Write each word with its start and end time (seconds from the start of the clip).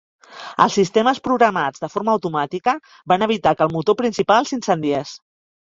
Els 0.63 0.77
sistemes 0.79 1.19
programats 1.27 1.83
de 1.85 1.89
forma 1.97 2.15
automàtica 2.15 2.75
van 3.15 3.27
evitar 3.29 3.55
que 3.61 3.69
el 3.69 3.75
motor 3.79 4.01
principal 4.05 4.51
s'incendiés. 4.53 5.19